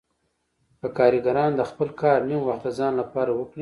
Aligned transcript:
که 0.79 0.87
کارګران 0.97 1.51
د 1.55 1.61
خپل 1.69 1.89
کار 2.01 2.19
نیم 2.29 2.41
وخت 2.45 2.61
د 2.65 2.67
ځان 2.77 2.93
لپاره 3.01 3.31
وکړي 3.33 3.59